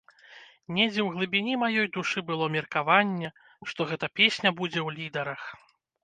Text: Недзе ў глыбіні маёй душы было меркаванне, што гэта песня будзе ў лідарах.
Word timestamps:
Недзе 0.75 1.01
ў 1.03 1.09
глыбіні 1.17 1.57
маёй 1.63 1.87
душы 1.97 2.23
было 2.29 2.47
меркаванне, 2.55 3.29
што 3.73 3.87
гэта 3.91 4.09
песня 4.21 4.49
будзе 4.63 4.79
ў 4.87 4.97
лідарах. 5.01 5.43